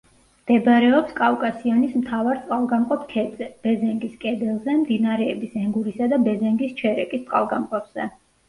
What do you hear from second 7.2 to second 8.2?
წყალგამყოფზე.